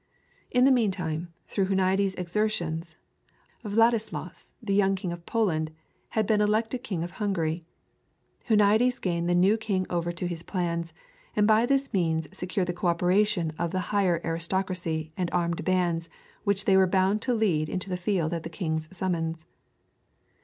In 0.49 0.65
the 0.65 0.71
meantime 0.71 1.31
through 1.47 1.65
Huniades' 1.67 2.15
exertions, 2.17 2.95
Vladislaus, 3.63 4.51
the 4.59 4.73
young 4.73 4.95
King 4.95 5.11
of 5.11 5.27
Poland, 5.27 5.69
had 6.17 6.25
been 6.25 6.41
elected 6.41 6.81
King 6.81 7.03
of 7.03 7.11
Hungary. 7.21 7.61
Huniades 8.49 8.97
gained 8.99 9.29
the 9.29 9.35
new 9.35 9.57
king 9.57 9.85
over 9.91 10.11
to 10.11 10.25
his 10.25 10.41
plans, 10.41 10.91
and 11.35 11.45
by 11.47 11.67
this 11.67 11.93
means 11.93 12.27
secured 12.35 12.65
the 12.65 12.73
co 12.73 12.87
operation 12.87 13.51
of 13.59 13.69
the 13.69 13.79
higher 13.93 14.19
aristocracy 14.25 15.13
and 15.17 15.29
the 15.29 15.33
armed 15.35 15.63
bands 15.63 16.09
which 16.45 16.65
they 16.65 16.75
were 16.75 16.87
bound 16.87 17.21
to 17.21 17.35
lead 17.35 17.69
into 17.69 17.87
the 17.87 17.95
field 17.95 18.33
at 18.33 18.41
the 18.41 18.49
king's 18.49 18.89
summons. 18.97 19.45